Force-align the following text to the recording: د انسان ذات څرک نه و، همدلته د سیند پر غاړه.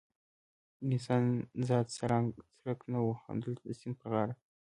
د 0.87 0.89
انسان 0.91 1.23
ذات 1.67 1.87
څرک 2.55 2.79
نه 2.91 2.99
و، 3.03 3.07
همدلته 3.25 3.61
د 3.65 3.69
سیند 3.79 3.95
پر 3.99 4.07
غاړه. 4.13 4.33